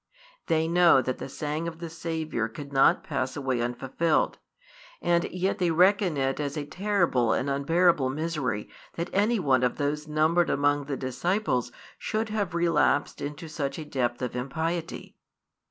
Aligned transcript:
They 0.47 0.67
know 0.67 0.99
that 1.03 1.19
the 1.19 1.29
saying 1.29 1.67
of 1.67 1.77
the 1.77 1.87
Saviour 1.87 2.47
could 2.49 2.73
not 2.73 3.03
pass 3.03 3.37
away 3.37 3.61
unfulfilled; 3.61 4.39
and 4.99 5.25
yet 5.25 5.59
they 5.59 5.69
reckon 5.69 6.17
it 6.17 6.39
as 6.39 6.57
a 6.57 6.65
terrible 6.65 7.33
and 7.33 7.47
unbearable 7.47 8.09
misery 8.09 8.67
that 8.95 9.11
any 9.13 9.37
one 9.37 9.61
of 9.61 9.77
those 9.77 10.07
numbered 10.07 10.49
among 10.49 10.85
the 10.85 10.97
disciples 10.97 11.71
should 11.99 12.29
have 12.29 12.55
relapsed 12.55 13.21
into 13.21 13.47
such 13.47 13.77
a 13.77 13.85
depth 13.85 14.23
of 14.23 14.31
|196 14.31 14.35
impiety. 14.37 15.17